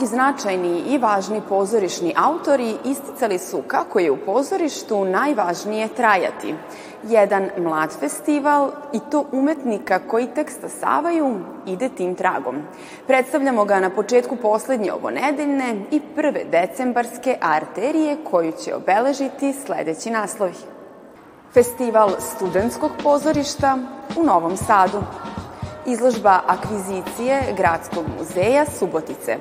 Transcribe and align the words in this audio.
Mnogi 0.00 0.16
značajni 0.16 0.82
i 0.88 0.98
važni 0.98 1.42
pozorišni 1.48 2.14
autori 2.16 2.74
isticali 2.84 3.38
su 3.38 3.62
kako 3.66 3.98
je 3.98 4.10
u 4.10 4.16
pozorištu 4.16 5.04
najvažnije 5.04 5.88
trajati. 5.88 6.54
Jedan 7.08 7.50
mlad 7.58 7.90
festival 8.00 8.70
i 8.92 9.00
to 9.10 9.24
umetnika 9.32 9.98
koji 9.98 10.26
tek 10.26 10.50
stasavaju 10.50 11.36
ide 11.66 11.88
tim 11.88 12.14
tragom. 12.14 12.56
Predstavljamo 13.06 13.64
ga 13.64 13.80
na 13.80 13.90
početku 13.90 14.36
poslednje 14.36 14.92
ovo 14.92 15.10
nedeljne 15.10 15.76
i 15.90 16.00
prve 16.16 16.44
decembarske 16.44 17.36
arterije 17.40 18.16
koju 18.30 18.52
će 18.64 18.74
obeležiti 18.74 19.52
sledeći 19.52 20.10
naslovi. 20.10 20.54
Festival 21.54 22.10
studentskog 22.18 22.90
pozorišta 23.02 23.78
u 24.16 24.24
Novom 24.24 24.56
Sadu 24.56 25.02
izložba 25.92 26.40
akvizicije 26.46 27.54
Gradskog 27.56 28.04
muzeja 28.18 28.66
Subotice. 28.78 29.36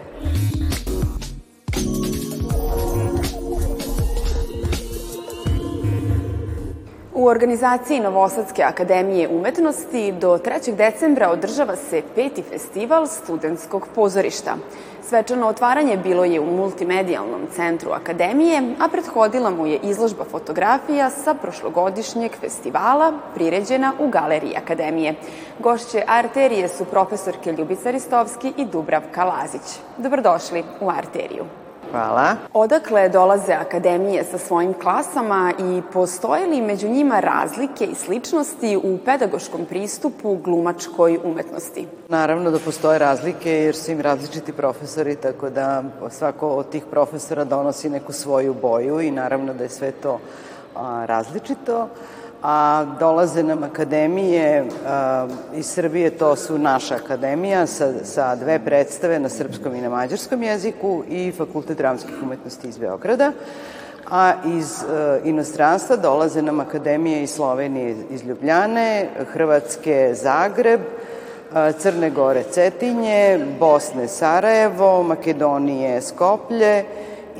U 7.20 7.26
organizaciji 7.28 8.00
Novosadske 8.00 8.64
akademije 8.64 9.28
umetnosti 9.28 10.12
do 10.12 10.38
3. 10.38 10.76
decembra 10.76 11.32
održava 11.32 11.76
se 11.76 12.02
peti 12.16 12.44
festival 12.44 13.08
studentskog 13.08 13.88
pozorišta. 13.96 14.56
Svečano 15.04 15.48
otvaranje 15.48 15.98
bilo 15.98 16.24
je 16.26 16.40
u 16.40 16.46
multimedijalnom 16.46 17.42
centru 17.52 17.92
Akademije, 17.92 18.76
a 18.80 18.88
prethodila 18.88 19.50
mu 19.50 19.68
je 19.68 19.80
izložba 19.84 20.24
fotografija 20.32 21.10
sa 21.10 21.34
prošlogodišnjeg 21.34 22.32
festivala 22.42 23.14
priređena 23.36 23.94
u 24.00 24.08
Galeriji 24.08 24.56
Akademije. 24.58 25.16
Gošće 25.60 26.04
Arterije 26.08 26.68
su 26.68 26.86
profesorke 26.86 27.52
Ljubica 27.52 27.92
Ristovski 27.92 28.54
i 28.58 28.66
Dubravka 28.66 29.24
Lazić. 29.24 29.80
Dobrodošli 29.98 30.64
u 30.82 30.90
Arteriju. 30.90 31.46
Hvala. 31.92 32.36
Odakle 32.54 33.10
dolaze 33.10 33.54
akademije 33.54 34.24
sa 34.24 34.38
svojim 34.38 34.74
klasama 34.74 35.54
i 35.60 35.82
postoje 35.94 36.48
li 36.48 36.62
među 36.62 36.88
njima 36.88 37.20
razlike 37.20 37.86
i 37.86 37.96
sličnosti 37.96 38.78
u 38.84 38.98
pedagoškom 39.06 39.66
pristupu 39.66 40.36
glumačkoj 40.36 41.20
umetnosti? 41.24 41.88
Naravno 42.08 42.52
da 42.52 42.60
postoje 42.60 43.00
razlike 43.00 43.52
jer 43.52 43.76
su 43.76 43.92
im 43.92 44.02
različiti 44.02 44.54
profesori, 44.54 45.16
tako 45.16 45.50
da 45.50 45.84
svako 46.10 46.50
od 46.50 46.70
tih 46.70 46.84
profesora 46.92 47.44
donosi 47.44 47.90
neku 47.90 48.14
svoju 48.14 48.56
boju 48.62 49.02
i 49.02 49.12
naravno 49.12 49.54
da 49.54 49.64
je 49.64 49.70
sve 49.70 49.92
to 49.92 50.20
različito 51.06 51.88
a 52.42 52.86
dolaze 53.00 53.44
nam 53.44 53.64
akademije 53.64 54.66
a, 54.88 55.28
iz 55.56 55.66
Srbije, 55.66 56.10
to 56.10 56.36
su 56.36 56.58
naša 56.58 56.96
akademija 56.96 57.68
sa, 57.68 57.94
sa 58.04 58.36
dve 58.36 58.60
predstave 58.60 59.20
na 59.20 59.30
srpskom 59.30 59.76
i 59.76 59.82
na 59.82 59.90
mađarskom 59.90 60.44
jeziku 60.44 61.04
i 61.10 61.32
Fakultet 61.38 61.78
dramskih 61.78 62.16
umetnosti 62.24 62.68
iz 62.68 62.78
Beograda 62.78 63.32
a 64.10 64.34
iz 64.46 64.84
e, 64.84 65.20
inostranstva 65.24 65.96
dolaze 65.96 66.42
nam 66.42 66.60
akademije 66.60 67.24
iz 67.24 67.30
Slovenije 67.30 67.96
iz 68.10 68.24
Ljubljane, 68.24 69.10
Hrvatske 69.34 70.12
Zagreb, 70.14 70.82
e, 70.82 71.74
Crne 71.80 72.10
Gore 72.10 72.44
Cetinje, 72.44 73.46
Bosne 73.60 74.08
Sarajevo, 74.08 75.04
Makedonije 75.04 76.02
Skoplje 76.02 76.84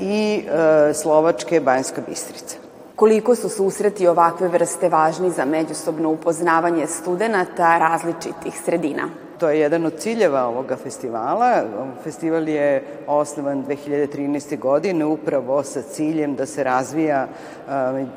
i 0.00 0.44
e, 0.46 0.94
Slovačke 0.94 1.60
Banjska 1.60 2.02
Bistrica 2.08 2.59
koliko 3.00 3.34
su 3.34 3.48
susreti 3.48 4.06
ovakve 4.06 4.48
vrste 4.48 4.88
važni 4.88 5.30
za 5.30 5.44
međusobno 5.44 6.10
upoznavanje 6.10 6.86
studenta 6.86 7.78
različitih 7.78 8.60
sredina. 8.64 9.08
To 9.38 9.48
je 9.48 9.60
jedan 9.60 9.86
od 9.86 9.94
ciljeva 9.98 10.44
ovoga 10.46 10.76
festivala. 10.76 11.62
Festival 12.04 12.48
je 12.48 12.84
osnovan 13.06 13.64
2013. 13.64 14.58
godine 14.58 15.04
upravo 15.04 15.62
sa 15.62 15.82
ciljem 15.82 16.34
da 16.34 16.46
se 16.46 16.64
razvija 16.64 17.26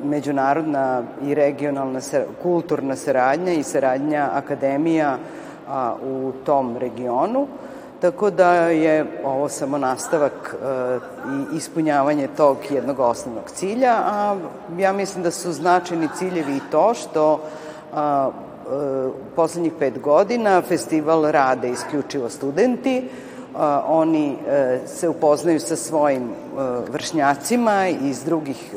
međunarodna 0.04 1.02
i 1.22 1.34
regionalna 1.34 2.00
kulturna 2.42 2.96
saradnja 2.96 3.52
i 3.52 3.62
saradnja 3.62 4.28
akademija 4.32 5.18
u 6.02 6.32
tom 6.44 6.76
regionu. 6.76 7.46
Tako 8.04 8.30
da 8.30 8.52
je 8.54 9.06
ovo 9.24 9.48
samo 9.48 9.78
nastavak 9.78 10.32
e, 10.54 10.98
i 11.52 11.56
ispunjavanje 11.56 12.28
tog 12.36 12.56
jednog 12.70 13.00
osnovnog 13.00 13.50
cilja, 13.50 13.92
a 13.92 14.36
ja 14.78 14.92
mislim 14.92 15.22
da 15.22 15.30
su 15.30 15.52
značajni 15.52 16.08
ciljevi 16.18 16.56
i 16.56 16.70
to 16.70 16.94
što 16.94 17.40
a, 17.94 18.30
e, 18.30 19.08
poslednjih 19.36 19.72
pet 19.78 20.00
godina 20.00 20.62
festival 20.62 21.30
rade 21.30 21.70
isključivo 21.70 22.28
studenti, 22.28 23.08
oni 23.86 24.36
e, 24.48 24.78
se 24.86 25.08
upoznaju 25.08 25.60
sa 25.60 25.76
svojim 25.76 26.22
e, 26.22 26.32
vršnjacima 26.90 27.88
iz 27.88 28.24
drugih 28.24 28.74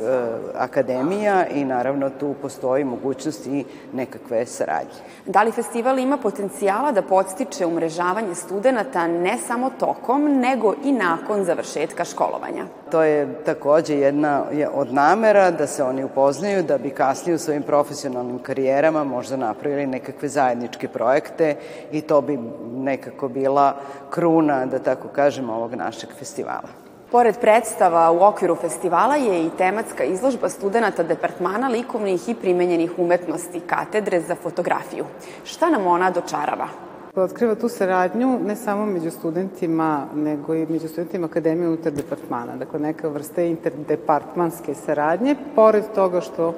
akademija 0.55 1.47
i 1.47 1.65
naravno 1.65 2.09
tu 2.09 2.35
postoji 2.41 2.83
mogućnost 2.83 3.47
i 3.47 3.65
nekakve 3.93 4.45
saradnje. 4.45 4.99
Da 5.25 5.43
li 5.43 5.51
festival 5.51 5.99
ima 5.99 6.17
potencijala 6.17 6.91
da 6.91 7.01
podstiče 7.01 7.65
umrežavanje 7.65 8.35
studenta 8.35 9.07
ne 9.07 9.37
samo 9.47 9.69
tokom, 9.79 10.23
nego 10.23 10.73
i 10.83 10.91
nakon 10.91 11.43
završetka 11.43 12.05
školovanja? 12.05 12.65
To 12.91 13.03
je 13.03 13.43
takođe 13.45 13.97
jedna 13.97 14.43
od 14.73 14.93
namera 14.93 15.51
da 15.51 15.67
se 15.67 15.83
oni 15.83 16.03
upoznaju, 16.03 16.63
da 16.63 16.77
bi 16.77 16.89
kasnije 16.89 17.35
u 17.35 17.39
svojim 17.39 17.63
profesionalnim 17.63 18.39
karijerama 18.39 19.03
možda 19.03 19.37
napravili 19.37 19.87
nekakve 19.87 20.29
zajedničke 20.29 20.87
projekte 20.87 21.55
i 21.91 22.01
to 22.01 22.21
bi 22.21 22.39
nekako 22.73 23.27
bila 23.27 23.75
kruna 24.09 24.65
da 24.69 24.79
tako 24.79 25.07
kažem, 25.07 25.49
ovog 25.49 25.73
našeg 25.73 26.09
festivala. 26.19 26.87
Pored 27.11 27.35
predstava 27.41 28.11
u 28.11 28.23
okviru 28.23 28.55
festivala 28.55 29.15
je 29.15 29.45
i 29.45 29.49
tematska 29.57 30.03
izložba 30.03 30.49
studenta 30.49 31.03
Departmana 31.03 31.67
likovnih 31.67 32.29
i 32.29 32.35
primenjenih 32.35 32.99
umetnosti 32.99 33.59
katedre 33.59 34.21
za 34.21 34.35
fotografiju. 34.35 35.05
Šta 35.43 35.69
nam 35.69 35.87
ona 35.87 36.11
dočarava? 36.11 36.67
Otkriva 37.15 37.55
tu 37.55 37.69
saradnju 37.69 38.39
ne 38.45 38.55
samo 38.55 38.85
među 38.85 39.11
studentima, 39.11 40.07
nego 40.15 40.55
i 40.55 40.65
među 40.69 40.87
studentima 40.87 41.27
Akademije 41.27 41.67
unutar 41.67 41.93
departmana. 41.93 42.55
Dakle, 42.55 42.79
neka 42.79 43.07
vrsta 43.07 43.41
interdepartmanske 43.41 44.73
saradnje, 44.73 45.35
pored 45.55 45.83
toga 45.95 46.21
što 46.21 46.53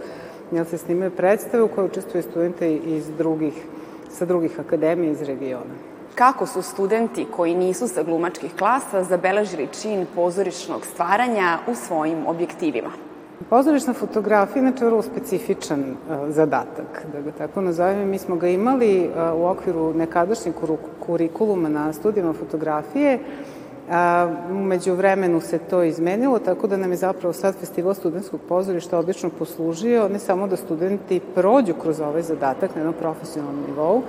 jel, 0.52 0.66
se 0.66 0.78
snimaju 0.78 1.12
predstave 1.12 1.64
u 1.64 1.68
kojoj 1.68 1.88
učestvuju 1.88 2.24
studente 2.24 2.76
iz 2.76 3.08
drugih, 3.18 3.54
sa 4.10 4.26
drugih 4.26 4.60
akademija 4.60 5.12
iz 5.12 5.22
regiona 5.22 5.89
kako 6.20 6.46
su 6.46 6.62
studenti 6.62 7.28
koji 7.36 7.56
nisu 7.56 7.88
sa 7.88 8.04
glumačkih 8.04 8.56
klasa 8.56 9.04
zabeležili 9.04 9.68
čin 9.82 10.06
pozorišnog 10.16 10.86
stvaranja 10.86 11.58
u 11.68 11.76
svojim 11.76 12.28
objektivima. 12.28 12.90
Pozorišna 13.50 13.94
fotografija 13.94 14.64
je 14.64 14.86
vrlo 14.86 15.02
specifičan 15.02 15.80
uh, 15.80 16.30
zadatak, 16.30 17.06
da 17.14 17.22
ga 17.22 17.32
tako 17.32 17.62
nazovem. 17.62 18.10
Mi 18.10 18.18
smo 18.18 18.36
ga 18.36 18.48
imali 18.48 19.08
uh, 19.08 19.42
u 19.42 19.46
okviru 19.46 19.94
nekadašnjeg 19.94 20.56
kurikuluma 21.00 21.70
na 21.70 21.94
studijama 21.94 22.34
fotografije, 22.34 23.20
A, 23.92 24.28
umeđu 24.52 24.94
vremenu 24.94 25.42
se 25.42 25.58
to 25.58 25.84
izmenilo, 25.84 26.40
tako 26.40 26.68
da 26.68 26.78
nam 26.78 26.92
je 26.92 26.98
zapravo 26.98 27.34
sad 27.34 27.56
Festival 27.56 27.94
studentskog 27.94 28.40
pozorišta 28.50 29.00
odlično 29.00 29.30
poslužio, 29.30 30.10
ne 30.10 30.20
samo 30.20 30.48
da 30.48 30.58
studenti 30.58 31.20
prođu 31.36 31.74
kroz 31.74 32.00
ovaj 32.00 32.22
zadatak 32.22 32.76
na 32.76 32.82
jednom 32.82 32.94
profesionalnom 33.00 33.64
nivou, 33.68 34.04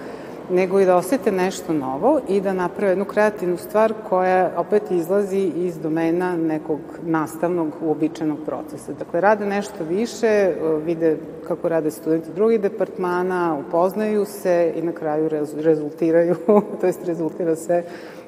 nego 0.50 0.80
i 0.80 0.84
da 0.84 0.96
osete 0.96 1.32
nešto 1.32 1.72
novo 1.72 2.20
i 2.28 2.40
da 2.40 2.52
naprave 2.52 2.92
jednu 2.92 3.04
kreativnu 3.04 3.56
stvar 3.56 3.94
koja 4.08 4.50
opet 4.56 4.90
izlazi 4.90 5.52
iz 5.56 5.78
domena 5.78 6.36
nekog 6.36 6.80
nastavnog 7.02 7.68
uobičajenog 7.82 8.38
procesa. 8.46 8.92
Dakle, 8.92 9.20
rade 9.20 9.46
nešto 9.46 9.84
više, 9.84 10.52
vide 10.84 11.16
kako 11.48 11.68
rade 11.68 11.90
studenti 11.90 12.32
drugih 12.34 12.60
departmana, 12.60 13.58
upoznaju 13.68 14.24
se 14.24 14.72
i 14.76 14.82
na 14.82 14.92
kraju 14.92 15.28
rezultiraju, 15.56 16.36
to 16.80 16.86
jest 16.86 17.04
rezultira 17.04 17.56
se 17.56 17.84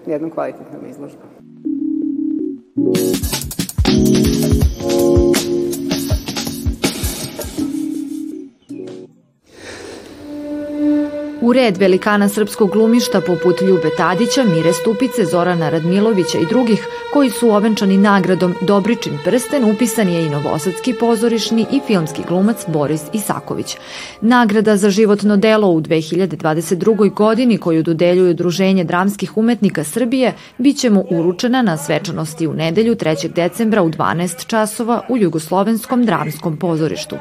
jednom 0.06 0.30
kvalitetnom 0.30 0.86
izložbom. 0.90 1.41
U 11.52 11.54
red 11.54 11.76
velikana 11.76 12.28
srpskog 12.28 12.70
glumišta 12.70 13.20
poput 13.20 13.60
Ljube 13.60 13.88
Tadića, 13.96 14.44
Mire 14.44 14.72
Stupice, 14.72 15.24
Zorana 15.24 15.68
Radmilovića 15.68 16.38
i 16.38 16.46
drugih 16.46 16.86
koji 17.12 17.30
su 17.30 17.48
ovenčani 17.50 17.96
nagradom 17.96 18.54
Dobričin 18.60 19.18
prsten 19.24 19.64
upisan 19.64 20.08
je 20.08 20.26
i 20.26 20.30
novosadski 20.30 20.94
pozorišni 21.00 21.66
i 21.72 21.80
filmski 21.86 22.22
glumac 22.28 22.56
Boris 22.66 23.02
Isaković. 23.12 23.76
Nagrada 24.20 24.76
za 24.76 24.90
životno 24.90 25.36
delo 25.36 25.68
u 25.68 25.80
2022. 25.80 27.14
godini 27.14 27.58
koju 27.58 27.82
dodeljuju 27.82 28.34
Druženje 28.34 28.84
dramskih 28.84 29.36
umetnika 29.36 29.84
Srbije 29.84 30.34
biće 30.58 30.90
mu 30.90 31.04
uručena 31.10 31.62
na 31.62 31.76
svečanosti 31.76 32.46
u 32.46 32.54
nedelju 32.54 32.94
3. 32.94 33.32
decembra 33.32 33.82
u 33.82 33.90
12 33.90 34.46
časova 34.46 35.00
u 35.08 35.18
Jugoslovenskom 35.18 36.04
dramskom 36.04 36.56
pozorištu. 36.56 37.16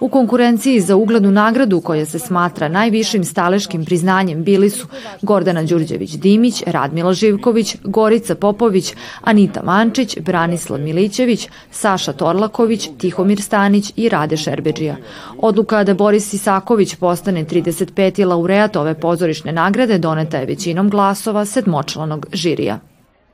U 0.00 0.08
konkurenciji 0.08 0.80
za 0.80 0.96
uglednu 0.96 1.30
nagradu 1.30 1.80
koja 1.80 2.06
se 2.06 2.18
smatra 2.18 2.68
najvišim 2.68 3.24
staleškim 3.24 3.75
visokim 3.76 3.84
priznanjem 3.84 4.44
bili 4.44 4.70
su 4.70 4.86
Gordana 5.22 5.62
Đurđević-Dimić, 5.62 6.62
Radmila 6.66 7.12
Živković, 7.12 7.76
Gorica 7.84 8.34
Popović, 8.34 8.94
Anita 9.22 9.62
Mančić, 9.62 10.18
Branislav 10.20 10.80
Milićević, 10.80 11.48
Saša 11.70 12.12
Torlaković, 12.12 12.88
Tihomir 12.98 13.40
Stanić 13.40 13.92
i 13.96 14.08
Rade 14.08 14.36
Šerbeđija. 14.36 14.96
Odluka 15.38 15.84
da 15.84 15.94
Boris 15.94 16.32
Isaković 16.32 16.96
postane 16.96 17.44
35. 17.44 18.26
laureat 18.26 18.76
ove 18.76 18.94
pozorišne 18.94 19.52
nagrade 19.52 19.98
doneta 19.98 20.38
je 20.38 20.46
većinom 20.46 20.90
glasova 20.90 21.44
sedmočlanog 21.44 22.26
žirija. 22.32 22.78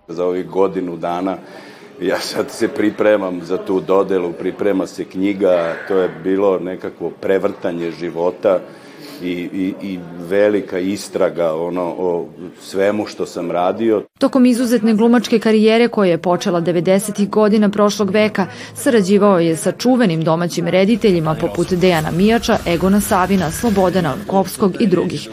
Za 0.08 0.24
ovih 0.24 0.46
godinu 0.46 0.96
dana 0.96 1.36
ja 2.00 2.18
sad 2.18 2.50
se 2.50 2.68
pripremam 2.68 3.40
za 3.44 3.58
tu 3.58 3.80
dodelu, 3.80 4.32
priprema 4.32 4.86
se 4.86 5.04
knjiga, 5.04 5.76
to 5.88 5.98
je 5.98 6.08
bilo 6.24 6.58
nekakvo 6.58 7.10
prevrtanje 7.10 7.90
života 7.90 8.60
i, 9.22 9.30
i, 9.30 9.74
i 9.82 9.98
velika 10.28 10.78
istraga 10.78 11.54
ono, 11.54 11.94
o 11.98 12.26
svemu 12.60 13.06
što 13.06 13.26
sam 13.26 13.50
radio. 13.50 14.02
Tokom 14.22 14.46
izuzetne 14.46 14.94
glumačke 14.94 15.38
karijere 15.38 15.88
koja 15.88 16.10
je 16.10 16.18
počela 16.18 16.60
90. 16.60 17.28
godina 17.28 17.68
prošlog 17.68 18.10
veka, 18.10 18.46
sarađivao 18.74 19.40
je 19.40 19.56
sa 19.56 19.72
čuvenim 19.72 20.24
domaćim 20.24 20.68
rediteljima 20.68 21.34
poput 21.34 21.72
Dejana 21.72 22.10
Mijača, 22.10 22.58
Egona 22.66 23.00
Savina, 23.00 23.50
Slobodana 23.50 24.14
Orkovskog 24.14 24.76
i 24.80 24.86
drugih. 24.86 25.28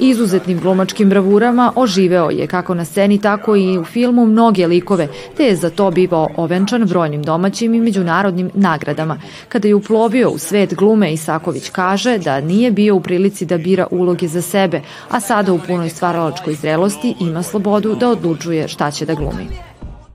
Izuzetnim 0.00 0.60
glumačkim 0.60 1.10
bravurama 1.10 1.72
oživeo 1.76 2.30
je 2.30 2.46
kako 2.46 2.74
na 2.74 2.84
sceni, 2.84 3.20
tako 3.20 3.56
i 3.56 3.78
u 3.78 3.84
filmu 3.84 4.26
mnoge 4.26 4.66
likove, 4.66 5.08
te 5.36 5.44
je 5.44 5.56
za 5.56 5.70
to 5.70 5.90
bivao 5.90 6.28
ovenčan 6.36 6.84
brojnim 6.84 7.22
domaćim 7.22 7.74
i 7.74 7.80
međunarodnim 7.80 8.50
nagradama. 8.54 9.20
Kada 9.48 9.68
je 9.68 9.74
uplovio 9.74 10.30
u 10.30 10.38
svet 10.38 10.74
glume, 10.74 11.12
Isaković 11.12 11.70
kaže 11.70 12.18
da 12.18 12.40
nije 12.40 12.70
bio 12.70 12.96
u 12.96 13.00
prilici 13.00 13.46
da 13.46 13.58
bira 13.58 13.86
uloge 13.90 14.28
za 14.28 14.42
sebe, 14.42 14.80
a 15.10 15.20
sada 15.20 15.52
u 15.52 15.60
punoj 15.66 15.88
stvaralačkoj 15.88 16.54
zrelosti 16.54 17.14
ima 17.20 17.42
slobodu 17.42 17.94
da 17.94 18.08
odlučuje 18.08 18.33
šta 18.66 18.90
će 18.90 19.06
da 19.06 19.14
glumi. 19.14 19.48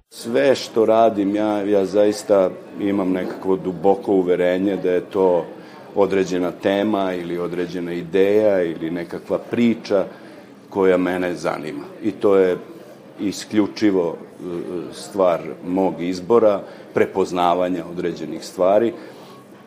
Sve 0.10 0.56
što 0.56 0.86
radim, 0.86 1.36
ja, 1.36 1.62
ja 1.62 1.86
zaista 1.86 2.50
imam 2.80 3.12
nekakvo 3.12 3.56
duboko 3.56 4.14
uverenje 4.14 4.76
da 4.76 4.92
je 4.92 5.02
to 5.02 5.46
određena 5.96 6.52
tema 6.52 7.14
ili 7.14 7.40
određena 7.40 7.94
ideja 7.94 8.64
ili 8.64 8.92
nekakva 8.92 9.38
priča 9.38 10.06
koja 10.70 10.98
mene 10.98 11.36
zanima. 11.36 11.86
I 12.04 12.12
to 12.12 12.36
je 12.36 12.58
isključivo 13.20 14.18
e, 14.18 14.44
stvar 14.94 15.40
mog 15.68 16.02
izbora, 16.02 16.62
prepoznavanja 16.94 17.84
određenih 17.92 18.46
stvari 18.46 18.94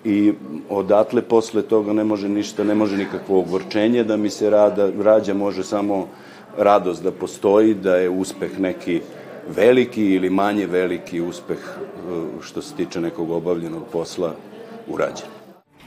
i 0.05 0.33
odatle 0.69 1.23
posle 1.23 1.63
toga 1.63 1.93
ne 1.93 2.05
može 2.05 2.29
ništa, 2.29 2.65
ne 2.65 2.75
može 2.75 2.97
nikakvo 2.97 3.39
ogvorčenje 3.39 4.05
da 4.05 4.17
mi 4.17 4.31
se 4.31 4.51
rada, 4.51 4.91
rađa, 5.03 5.35
može 5.35 5.63
samo 5.63 6.09
radost 6.59 7.03
da 7.03 7.11
postoji, 7.11 7.75
da 7.75 7.97
je 7.97 8.11
uspeh 8.11 8.59
neki 8.61 9.01
veliki 9.57 10.15
ili 10.15 10.31
manje 10.31 10.67
veliki 10.67 11.21
uspeh 11.21 11.59
e, 11.59 11.81
što 12.43 12.63
se 12.63 12.75
tiče 12.75 13.01
nekog 13.01 13.31
obavljenog 13.31 13.83
posla 13.93 14.35
urađen. 14.89 15.42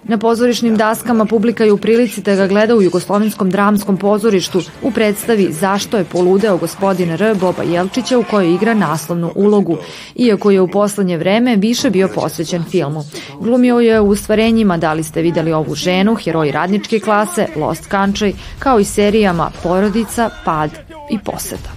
Na 0.07 0.18
pozorišnim 0.18 0.78
daskama 0.78 1.25
publika 1.25 1.63
je 1.63 1.72
u 1.72 1.78
prilici 1.78 2.22
da 2.22 2.36
ga 2.36 2.48
gleda 2.48 2.75
u 2.75 2.81
Jugoslovenskom 2.81 3.50
dramskom 3.50 3.98
pozorištu 3.98 4.62
u 4.81 4.92
predstavi 4.92 5.48
Zašto 5.52 5.98
je 5.98 6.04
poludeo 6.04 6.57
gospodin 6.57 7.12
R. 7.12 7.36
Boba 7.40 7.63
Jelčića 7.63 8.18
u 8.18 8.24
kojoj 8.24 8.54
igra 8.54 8.74
naslovnu 8.74 9.31
ulogu, 9.36 9.78
iako 10.16 10.52
je 10.52 10.62
u 10.62 10.68
poslednje 10.68 11.18
vreme 11.18 11.56
više 11.56 11.90
bio 11.90 12.07
posvećen 12.16 12.63
filmu. 12.63 13.04
Glumio 13.40 13.80
je 13.80 14.02
u 14.02 14.16
stvarenjima 14.16 14.78
Da 14.78 14.94
li 14.94 15.04
ste 15.04 15.22
videli 15.22 15.54
ovu 15.54 15.75
ženu, 15.75 16.16
Heroji 16.16 16.52
radničke 16.52 17.00
klase, 17.00 17.48
Lost 17.56 17.90
Country, 17.90 18.34
kao 18.60 18.80
i 18.80 18.84
serijama 18.84 19.52
Porodica, 19.63 20.30
Pad 20.46 20.69
i 21.12 21.19
Poseta. 21.19 21.75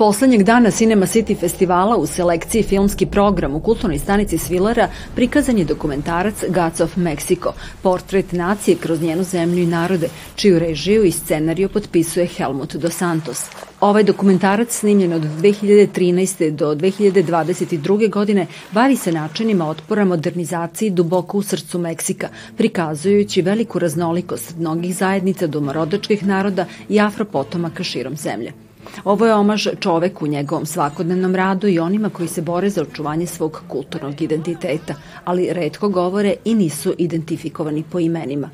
Poslednjeg 0.00 0.42
dana 0.42 0.70
Cinema 0.70 1.06
City 1.06 1.36
festivala 1.40 1.96
u 1.96 2.06
selekciji 2.06 2.62
filmski 2.62 3.06
program 3.06 3.54
u 3.54 3.60
kulturnoj 3.60 3.98
stanici 3.98 4.38
Svilara 4.38 4.88
prikazan 5.14 5.58
je 5.58 5.64
dokumentarac 5.64 6.44
Gods 6.48 6.80
of 6.80 6.96
Mexico, 6.96 7.52
portret 7.82 8.32
nacije 8.32 8.76
kroz 8.76 9.02
njenu 9.02 9.22
zemlju 9.22 9.62
i 9.62 9.66
narode, 9.66 10.08
čiju 10.36 10.58
režiju 10.58 11.04
i 11.04 11.12
scenariju 11.12 11.68
potpisuje 11.68 12.26
Helmut 12.26 12.74
dos 12.74 12.96
Santos. 12.96 13.44
Ovaj 13.80 14.02
dokumentarac 14.02 14.72
snimljen 14.72 15.12
od 15.12 15.22
2013. 15.22 16.50
do 16.50 16.74
2022. 16.74 18.10
godine 18.10 18.46
bavi 18.72 18.96
se 18.96 19.12
načinima 19.12 19.68
otpora 19.68 20.04
modernizaciji 20.04 20.90
duboko 20.90 21.38
u 21.38 21.42
srcu 21.42 21.78
Meksika, 21.78 22.28
prikazujući 22.56 23.42
veliku 23.42 23.78
raznolikost 23.78 24.56
mnogih 24.58 24.96
zajednica 24.96 25.46
domorodačkih 25.46 26.26
naroda 26.26 26.66
i 26.88 27.00
afropotomaka 27.00 27.84
širom 27.84 28.16
zemlje. 28.16 28.69
Ovo 29.04 29.26
je 29.26 29.34
omaž 29.34 29.68
čoveku 29.80 30.24
u 30.24 30.28
njegovom 30.28 30.66
svakodnevnom 30.66 31.34
radu 31.34 31.68
i 31.68 31.78
onima 31.78 32.10
koji 32.10 32.28
se 32.28 32.42
bore 32.42 32.70
za 32.70 32.82
očuvanje 32.82 33.26
svog 33.26 33.62
kulturnog 33.68 34.22
identiteta, 34.22 34.94
ali 35.24 35.48
redko 35.52 35.88
govore 35.88 36.34
i 36.44 36.54
nisu 36.54 36.94
identifikovani 36.98 37.84
po 37.92 38.00
imenima. 38.00 38.50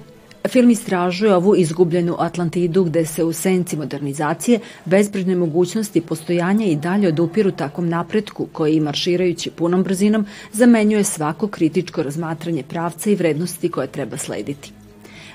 Film 0.49 0.71
istražuje 0.71 1.35
ovu 1.35 1.57
izgubljenu 1.57 2.17
Atlantidu 2.19 2.85
gde 2.85 3.05
se 3.07 3.25
u 3.25 3.33
senci 3.33 3.77
modernizacije 3.77 4.61
bezbrižne 4.85 5.37
mogućnosti 5.37 6.01
postojanja 6.01 6.67
i 6.67 6.77
dalje 6.77 7.09
odupiru 7.09 7.51
takvom 7.51 7.89
napretku 7.89 8.47
koji 8.53 8.81
marširajući 8.81 9.51
punom 9.51 9.83
brzinom 9.83 10.27
zamenjuje 10.53 11.05
svako 11.05 11.49
kritičko 11.49 12.03
razmatranje 12.03 12.63
pravca 12.63 13.11
i 13.11 13.15
vrednosti 13.15 13.69
koje 13.69 13.87
treba 13.87 14.17
slediti. 14.17 14.76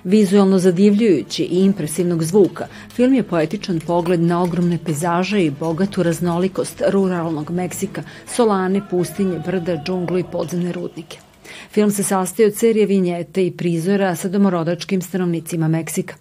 Vizualno 0.03 0.59
zadivljujući 0.59 1.44
i 1.44 1.63
impresivnog 1.65 2.24
zvuka, 2.24 2.68
film 2.94 3.13
je 3.13 3.24
poetičan 3.24 3.80
pogled 3.80 4.19
na 4.19 4.44
ogromne 4.44 4.80
pejzaže 4.86 5.45
i 5.45 5.51
bogatu 5.51 6.03
raznolikost 6.03 6.81
ruralnog 6.88 7.51
Meksika, 7.51 8.03
solane, 8.27 8.81
pustinje, 8.89 9.39
brda, 9.45 9.83
džunglu 9.86 10.19
i 10.19 10.24
podzemne 10.31 10.71
rudnike. 10.71 11.18
Film 11.71 11.92
se 11.92 12.03
sastoji 12.03 12.48
od 12.48 12.56
serije 12.56 12.86
vinjete 12.86 13.45
i 13.45 13.51
prizora 13.51 14.15
sa 14.15 14.30
domorodačkim 14.30 15.01
stanovnicima 15.01 15.68
Meksika. 15.68 16.15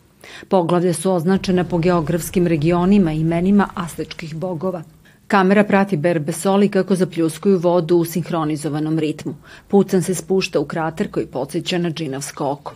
Poglavlja 0.49 0.93
su 0.93 1.13
označena 1.13 1.65
po 1.65 1.79
geografskim 1.79 2.46
regionima 2.46 3.13
i 3.13 3.20
imenima 3.20 3.69
astečkih 3.75 4.34
bogova. 4.34 4.82
Kamera 5.27 5.65
prati 5.65 5.96
berbe 5.96 6.32
soli 6.32 6.69
kako 6.69 6.94
zapljuskuju 6.94 7.58
vodu 7.58 7.96
u 7.96 8.05
sinhronizovanom 8.05 8.99
ritmu. 8.99 9.34
Pucan 9.69 10.03
se 10.03 10.15
spušta 10.15 10.60
u 10.60 10.65
krater 10.65 11.10
koji 11.10 11.27
podsjeća 11.27 11.79
na 11.79 11.91
džinavsko 11.91 12.51
oko. 12.51 12.72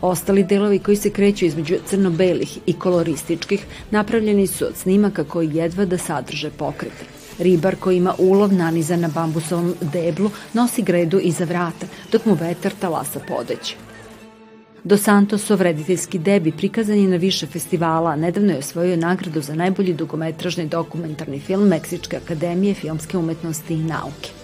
Ostali 0.00 0.44
delovi 0.44 0.78
koji 0.78 0.96
se 0.96 1.10
kreću 1.10 1.44
između 1.44 1.74
crno-belih 1.86 2.58
i 2.66 2.72
kolorističkih 2.72 3.66
napravljeni 3.90 4.46
su 4.46 4.66
od 4.66 4.76
snimaka 4.76 5.24
koji 5.24 5.56
jedva 5.56 5.84
da 5.84 5.98
sadrže 5.98 6.50
pokrete. 6.50 7.04
Ribar 7.38 7.76
koji 7.76 7.96
ima 7.96 8.14
ulov 8.18 8.52
nanizan 8.52 9.00
na 9.00 9.08
bambusovom 9.08 9.74
deblu 9.92 10.30
nosi 10.52 10.82
gredu 10.82 11.18
iza 11.18 11.44
vrata, 11.44 11.86
dok 12.12 12.24
mu 12.24 12.34
vetar 12.34 12.72
talasa 12.80 13.20
podeće. 13.28 13.76
Do 14.84 14.96
Santosov 14.96 15.62
rediteljski 15.62 16.18
debi 16.18 16.52
prikazan 16.52 16.98
je 16.98 17.08
na 17.08 17.16
više 17.16 17.46
festivala, 17.46 18.16
nedavno 18.16 18.52
je 18.52 18.58
osvojio 18.58 18.96
nagradu 18.96 19.40
za 19.40 19.54
najbolji 19.54 19.94
dugometražni 19.94 20.66
dokumentarni 20.66 21.40
film 21.40 21.68
Meksičke 21.68 22.16
akademije 22.16 22.74
filmske 22.74 23.18
umetnosti 23.18 23.74
i 23.74 23.84
nauke. 23.84 24.37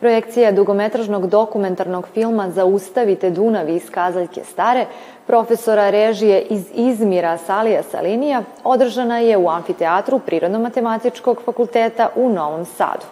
Projekcija 0.00 0.52
dugometražnog 0.52 1.26
dokumentarnog 1.26 2.06
filma 2.14 2.50
Zaustavite 2.50 3.30
Dunav 3.30 3.68
iz 3.68 3.90
Kazaljke 3.90 4.44
Stare 4.44 4.86
profesora 5.26 5.90
režije 5.90 6.40
iz 6.40 6.64
Izmira 6.74 7.38
Salija 7.38 7.82
Salinija 7.82 8.42
održana 8.64 9.18
je 9.18 9.36
u 9.36 9.48
amfiteatru 9.50 10.20
Prirodno-matematičkog 10.26 11.42
fakulteta 11.44 12.08
u 12.16 12.28
Novom 12.28 12.64
Sadu. 12.64 13.06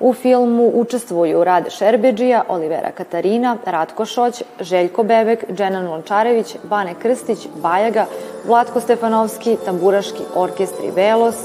U 0.00 0.12
filmu 0.12 0.70
učestvuju 0.74 1.44
Rade 1.44 1.70
Šerbeđija, 1.70 2.42
Olivera 2.48 2.90
Katarina, 2.90 3.56
Ratko 3.64 4.04
Šoć, 4.04 4.42
Željko 4.60 5.02
Bebek, 5.02 5.44
Dženan 5.52 5.88
Lončarević, 5.88 6.56
Bane 6.62 6.94
Krstić, 7.02 7.48
Bajaga, 7.62 8.06
Vlatko 8.46 8.80
Stefanovski, 8.80 9.56
Tamburaški 9.64 10.22
orkestri 10.34 10.90
Velos, 10.90 11.36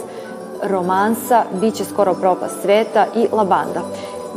Romansa, 0.63 1.43
Biće 1.61 1.85
skoro 1.85 2.13
propast 2.13 2.61
sveta 2.61 3.05
i 3.15 3.27
Labanda. 3.31 3.81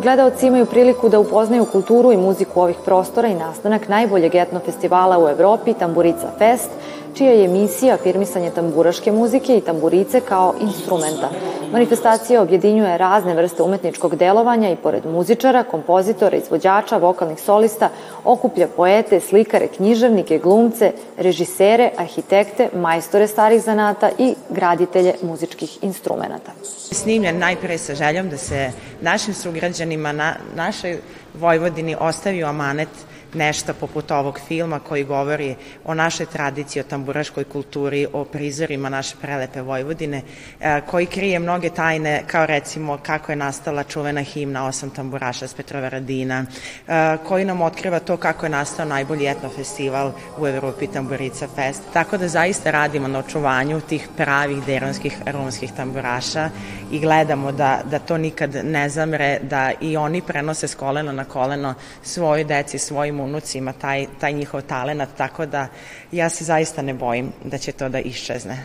Gledaoci 0.02 0.46
imaju 0.46 0.66
priliku 0.66 1.08
da 1.08 1.18
upoznaju 1.18 1.64
kulturu 1.64 2.12
i 2.12 2.16
muziku 2.16 2.60
ovih 2.60 2.76
prostora 2.84 3.28
i 3.28 3.34
nastanak 3.34 3.88
najboljeg 3.88 4.34
etno 4.34 4.60
festivala 4.60 5.18
u 5.24 5.28
Evropi, 5.28 5.74
Tamburica 5.74 6.30
Fest, 6.38 6.70
čija 7.14 7.32
je 7.32 7.48
misija 7.48 7.94
afirmisanje 7.94 8.50
tamburaške 8.50 9.12
muzike 9.12 9.56
i 9.56 9.60
tamburice 9.60 10.20
kao 10.20 10.54
instrumenta. 10.60 11.30
Manifestacija 11.72 12.42
objedinjuje 12.42 12.98
razne 12.98 13.34
vrste 13.34 13.62
umetničkog 13.62 14.16
delovanja 14.16 14.70
i 14.70 14.76
pored 14.76 15.06
muzičara, 15.06 15.64
kompozitora, 15.64 16.36
izvođača, 16.36 16.96
vokalnih 16.96 17.40
solista, 17.40 17.88
okuplja 18.24 18.68
poete, 18.76 19.20
slikare, 19.20 19.68
književnike, 19.68 20.38
glumce, 20.38 20.92
režisere, 21.16 21.90
arhitekte, 21.96 22.68
majstore 22.74 23.26
starih 23.26 23.62
zanata 23.62 24.10
i 24.18 24.34
graditelje 24.50 25.14
muzičkih 25.22 25.78
instrumenta. 25.82 26.52
Snimljen 26.92 27.38
najpre 27.38 27.78
sa 27.78 27.94
željom 27.94 28.28
da 28.28 28.36
se 28.36 28.72
našim 29.00 29.34
sugrađanima, 29.34 30.12
na, 30.12 30.34
našoj 30.56 30.98
Vojvodini 31.34 31.96
ostavi 32.00 32.44
amanet 32.44 32.88
nešto 33.34 33.74
poput 33.74 34.10
ovog 34.10 34.40
filma 34.48 34.78
koji 34.78 35.04
govori 35.04 35.54
o 35.84 35.94
našoj 35.94 36.26
tradiciji, 36.26 36.80
o 36.80 36.84
tamburaškoj 36.84 37.44
kulturi, 37.44 38.06
o 38.12 38.24
prizorima 38.24 38.88
naše 38.88 39.16
prelepe 39.20 39.62
Vojvodine, 39.62 40.22
e, 40.60 40.80
koji 40.86 41.06
krije 41.06 41.38
mnoge 41.38 41.70
tajne, 41.70 42.22
kao 42.26 42.46
recimo 42.46 42.98
kako 43.02 43.32
je 43.32 43.36
nastala 43.36 43.84
čuvena 43.84 44.22
himna 44.22 44.66
Osam 44.66 44.90
tamburaša 44.90 45.48
s 45.48 45.54
Petrova 45.54 45.88
Radina, 45.88 46.44
e, 46.88 47.16
koji 47.26 47.44
nam 47.44 47.62
otkriva 47.62 48.00
to 48.00 48.16
kako 48.16 48.46
je 48.46 48.50
nastao 48.50 48.86
najbolji 48.86 49.26
etno 49.26 49.48
festival 49.48 50.12
u 50.38 50.46
Evropi 50.46 50.86
Tamburica 50.86 51.48
Fest. 51.54 51.82
Tako 51.92 52.16
da 52.16 52.28
zaista 52.28 52.70
radimo 52.70 53.08
na 53.08 53.18
očuvanju 53.18 53.80
tih 53.80 54.08
pravih 54.16 54.64
deronskih 54.66 55.16
romskih 55.26 55.72
tamburaša 55.72 56.50
i 56.90 57.00
gledamo 57.00 57.52
da, 57.52 57.80
da 57.90 57.98
to 57.98 58.18
nikad 58.18 58.54
ne 58.64 58.88
zamre, 58.88 59.38
da 59.42 59.72
i 59.80 59.96
oni 59.96 60.22
prenose 60.22 60.68
s 60.68 60.74
kolena 60.74 61.12
na 61.12 61.24
koleno 61.24 61.74
svoje 62.02 62.44
deci, 62.44 62.78
svojim 62.78 63.17
svojim 63.18 63.30
unucima 63.30 63.72
taj, 63.72 64.06
taj 64.20 64.32
njihov 64.32 64.62
talenat, 64.62 65.08
tako 65.16 65.46
da 65.46 65.68
ja 66.12 66.28
se 66.28 66.44
zaista 66.44 66.82
ne 66.82 66.94
bojim 66.94 67.32
da 67.44 67.58
će 67.58 67.72
to 67.72 67.88
da 67.88 68.00
iščezne. 68.00 68.58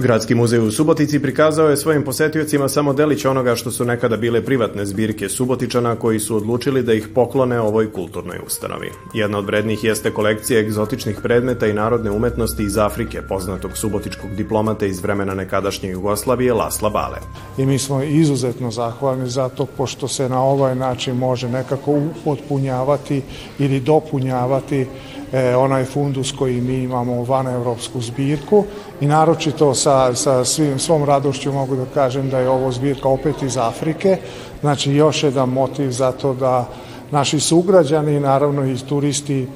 Gradski 0.00 0.34
muzej 0.34 0.60
u 0.60 0.70
Subotici 0.70 1.22
prikazao 1.22 1.68
je 1.68 1.76
svojim 1.76 2.04
posetiocima 2.04 2.68
samo 2.68 2.92
delić 2.92 3.24
onoga 3.24 3.56
što 3.56 3.70
su 3.70 3.84
nekada 3.84 4.16
bile 4.16 4.44
privatne 4.44 4.86
zbirke 4.86 5.28
Subotičana 5.28 5.96
koji 5.96 6.20
su 6.20 6.36
odlučili 6.36 6.82
da 6.82 6.94
ih 6.94 7.08
poklone 7.14 7.60
ovoj 7.60 7.92
kulturnoj 7.92 8.38
ustanovi. 8.46 8.90
Jedna 9.14 9.38
od 9.38 9.46
vrednih 9.46 9.84
jeste 9.84 10.10
kolekcija 10.10 10.60
egzotičnih 10.60 11.18
predmeta 11.22 11.66
i 11.66 11.72
narodne 11.72 12.10
umetnosti 12.10 12.62
iz 12.62 12.78
Afrike, 12.78 13.22
poznatog 13.22 13.76
subotičkog 13.76 14.30
diplomata 14.36 14.86
iz 14.86 15.00
vremena 15.02 15.34
nekadašnje 15.34 15.90
Jugoslavije 15.90 16.52
Lasla 16.54 16.90
Bale. 16.90 17.18
I 17.58 17.66
mi 17.66 17.78
smo 17.78 18.02
izuzetno 18.02 18.70
zahvalni 18.70 19.30
za 19.30 19.48
to 19.48 19.66
pošto 19.66 20.08
se 20.08 20.28
na 20.28 20.42
ovaj 20.42 20.74
način 20.74 21.16
može 21.16 21.48
nekako 21.48 21.92
upotpunjavati 21.92 23.22
ili 23.58 23.80
dopunjavati 23.80 24.86
e, 25.32 25.56
onaj 25.56 25.84
fundus 25.84 26.32
koji 26.32 26.60
mi 26.60 26.74
imamo 26.74 27.24
van 27.24 27.46
evropsku 27.46 28.00
zbirku 28.00 28.64
i 29.00 29.06
naročito 29.06 29.74
sa, 29.74 30.14
sa 30.14 30.44
svim, 30.44 30.78
svom 30.78 31.04
radošću 31.04 31.52
mogu 31.52 31.76
da 31.76 31.84
kažem 31.94 32.30
da 32.30 32.38
je 32.38 32.48
ovo 32.48 32.72
zbirka 32.72 33.08
opet 33.08 33.42
iz 33.42 33.56
Afrike, 33.56 34.18
znači 34.60 34.92
još 34.92 35.22
jedan 35.22 35.48
motiv 35.48 35.90
za 35.90 36.12
to 36.12 36.34
da 36.34 36.68
naši 37.10 37.40
sugrađani, 37.40 38.20
naravno 38.20 38.66
i 38.66 38.76
turisti, 38.76 39.46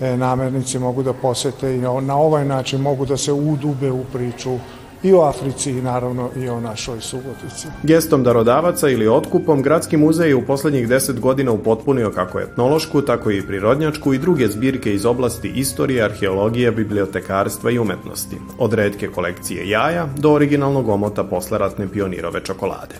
e, 0.00 0.16
namernici 0.16 0.78
mogu 0.78 1.02
da 1.02 1.12
posete 1.12 1.74
i 1.74 1.78
na 2.00 2.16
ovaj 2.16 2.44
način 2.44 2.80
mogu 2.80 3.06
da 3.06 3.16
se 3.16 3.32
udube 3.32 3.90
u 3.92 4.04
priču 4.12 4.58
i 5.02 5.12
o 5.12 5.20
Africi 5.20 5.70
i 5.70 5.82
naravno 5.82 6.30
i 6.36 6.48
o 6.48 6.60
našoj 6.60 7.00
Subotici. 7.00 7.68
Gestom 7.82 8.22
darodavaca 8.22 8.88
ili 8.88 9.08
otkupom, 9.08 9.62
Gradski 9.62 9.96
muzej 9.96 10.28
je 10.28 10.34
u 10.34 10.46
poslednjih 10.46 10.88
deset 10.88 11.20
godina 11.20 11.52
upotpunio 11.52 12.10
kako 12.10 12.40
etnološku, 12.40 13.02
tako 13.02 13.30
i 13.30 13.42
prirodnjačku 13.42 14.14
i 14.14 14.18
druge 14.18 14.48
zbirke 14.48 14.94
iz 14.94 15.06
oblasti 15.06 15.52
istorije, 15.54 16.02
arheologije, 16.02 16.70
bibliotekarstva 16.72 17.70
i 17.70 17.78
umetnosti. 17.78 18.36
Od 18.58 18.74
redke 18.74 19.08
kolekcije 19.08 19.68
jaja 19.68 20.08
do 20.18 20.32
originalnog 20.32 20.88
omota 20.88 21.24
posleratne 21.24 21.88
pionirove 21.88 22.40
čokolade. 22.44 22.94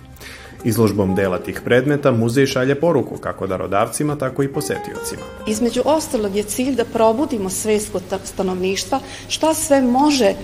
Izložbom 0.65 1.15
dela 1.15 1.39
tih 1.39 1.61
predmeta 1.65 2.11
muzej 2.11 2.47
šalje 2.47 2.75
poruku 2.75 3.17
kako 3.17 3.47
darodavcima, 3.47 4.17
tako 4.17 4.43
i 4.43 4.49
posetiocima. 4.49 5.23
Između 5.47 5.83
ostalog 5.85 6.37
je 6.37 6.43
cilj 6.43 6.75
da 6.75 6.85
probudimo 6.85 7.51
svest 7.51 7.93
kod 7.93 8.03
stanovništva 8.25 9.01
šta 9.29 9.55
sve 9.55 9.83
može 9.83 10.35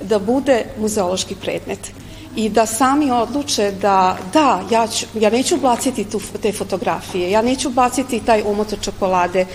da 0.00 0.18
bude 0.18 0.64
muzeološki 0.80 1.34
predmet 1.34 1.92
i 2.36 2.48
da 2.48 2.66
sami 2.66 3.10
odluče 3.10 3.72
da 3.82 4.16
da, 4.32 4.62
ja, 4.70 4.86
ću, 4.86 5.06
ja 5.14 5.30
neću 5.30 5.56
baciti 5.56 6.04
tu, 6.04 6.20
te 6.42 6.52
fotografije, 6.52 7.30
ja 7.30 7.42
neću 7.42 7.70
baciti 7.70 8.20
taj 8.20 8.42
omoto 8.42 8.76
čokolade 8.76 9.46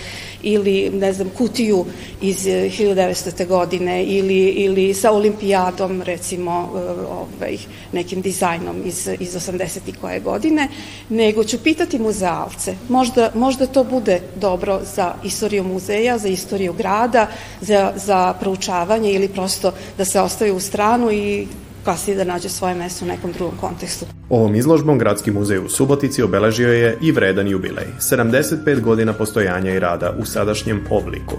ili 0.42 0.90
ne 0.90 1.12
znam 1.12 1.30
kutiju 1.38 1.84
iz 2.20 2.44
1900. 2.44 3.46
godine 3.46 4.04
ili, 4.04 4.38
ili 4.38 4.94
sa 4.94 5.10
olimpijadom 5.10 6.02
recimo 6.02 6.70
ovaj, 7.10 7.56
nekim 7.92 8.20
dizajnom 8.20 8.82
iz, 8.84 9.08
iz 9.20 9.34
80. 9.34 9.78
koje 10.00 10.20
godine, 10.20 10.68
nego 11.08 11.44
ću 11.44 11.58
pitati 11.58 11.98
muzealce. 11.98 12.74
Možda, 12.88 13.30
možda 13.34 13.66
to 13.66 13.84
bude 13.84 14.20
dobro 14.36 14.80
za 14.94 15.14
istoriju 15.24 15.64
muzeja, 15.64 16.18
za 16.18 16.28
istoriju 16.28 16.72
grada, 16.72 17.26
za, 17.60 17.92
za 17.96 18.34
proučavanje 18.40 19.12
ili 19.12 19.28
prosto 19.28 19.72
da 19.98 20.04
se 20.04 20.20
ostavi 20.20 20.50
u 20.50 20.60
stranu 20.60 21.12
i 21.12 21.46
kasnije 21.84 22.16
da 22.16 22.24
nađe 22.24 22.48
svoje 22.48 22.74
mesto 22.74 23.04
u 23.04 23.08
nekom 23.08 23.32
drugom 23.32 23.54
kontekstu. 23.60 24.06
Ovom 24.30 24.54
izložbom 24.54 24.98
Gradski 24.98 25.30
muzej 25.30 25.58
u 25.58 25.68
Subotici 25.68 26.22
obeležio 26.22 26.72
je 26.72 26.98
i 27.00 27.12
vredan 27.12 27.48
jubilej, 27.48 27.86
75 27.98 28.80
godina 28.80 29.12
postojanja 29.12 29.72
i 29.72 29.80
rada 29.80 30.14
u 30.18 30.24
sadašnjem 30.24 30.84
obliku. 30.90 31.36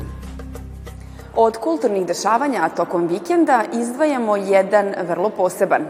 Od 1.35 1.57
kulturnih 1.57 2.05
dešavanja 2.05 2.69
tokom 2.69 3.07
vikenda 3.07 3.63
izdvajamo 3.73 4.35
jedan 4.35 4.93
vrlo 5.07 5.29
poseban. 5.29 5.81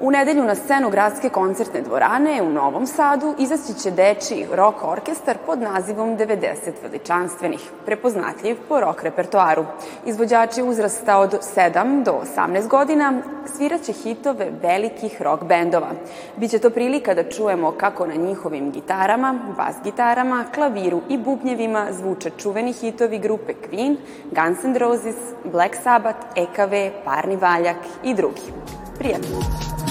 U 0.00 0.10
nedelju 0.10 0.44
na 0.44 0.54
scenu 0.54 0.90
Gradske 0.90 1.28
koncertne 1.28 1.80
dvorane 1.80 2.42
u 2.42 2.50
Novom 2.50 2.86
Sadu 2.86 3.34
izaći 3.38 3.80
će 3.82 3.90
deči 3.90 4.46
rock 4.52 4.84
orkestar 4.84 5.36
pod 5.46 5.58
nazivom 5.58 6.16
90 6.18 6.36
veličanstvenih, 6.82 7.70
prepoznatljiv 7.86 8.56
po 8.68 8.80
rock 8.80 9.02
repertoaru. 9.02 9.64
Izvođači 10.06 10.62
uzrasta 10.62 11.18
od 11.18 11.38
7 11.56 12.04
do 12.04 12.20
18 12.36 12.68
godina 12.68 13.12
sviraće 13.56 13.92
hitove 13.92 14.50
velikih 14.62 15.22
rock 15.22 15.42
bendova. 15.44 15.90
Biće 16.36 16.58
to 16.58 16.70
prilika 16.70 17.14
da 17.14 17.30
čujemo 17.30 17.72
kako 17.72 18.06
na 18.06 18.14
njihovim 18.14 18.70
gitarama, 18.70 19.38
bas 19.56 19.76
gitarama, 19.84 20.44
klaviru 20.54 21.00
i 21.08 21.18
bubnjevima 21.18 21.86
zvuče 21.90 22.30
čuveni 22.38 22.72
hitovi 22.72 23.18
grupe 23.18 23.52
Queen, 23.70 23.96
Guns 24.30 24.64
N' 24.64 24.76
Roses, 24.78 25.16
Black 25.44 25.74
Sabbath, 25.82 26.18
EKV, 26.36 27.04
Parni 27.04 27.36
valjak 27.36 27.76
i 28.04 28.14
drugi. 28.14 28.52
Prijatno! 28.98 29.85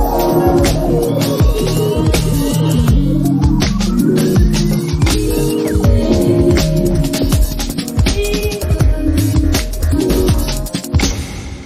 Oh, 0.00 0.62
oh, 0.64 1.18
oh. 1.22 1.27